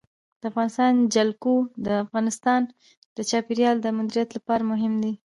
[0.41, 1.55] د افغانستان جلکو
[1.85, 2.61] د افغانستان
[3.17, 5.13] د چاپیریال د مدیریت لپاره مهم دي.